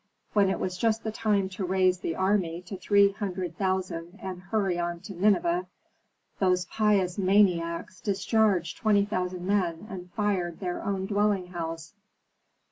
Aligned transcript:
"When 0.33 0.49
it 0.49 0.57
was 0.59 0.79
just 0.79 1.03
the 1.03 1.11
time 1.11 1.47
to 1.49 1.63
raise 1.63 1.99
the 1.99 2.15
army 2.15 2.63
to 2.63 2.75
three 2.75 3.11
hundred 3.11 3.55
thousand 3.55 4.17
and 4.19 4.41
hurry 4.41 4.79
on 4.79 4.99
to 5.01 5.13
Nineveh, 5.13 5.67
those 6.39 6.65
pious 6.65 7.19
maniacs 7.19 8.01
discharged 8.01 8.77
twenty 8.79 9.05
thousand 9.05 9.45
men 9.45 9.85
and 9.91 10.11
fired 10.13 10.59
their 10.59 10.83
own 10.83 11.05
dwelling 11.05 11.49
house." 11.49 11.93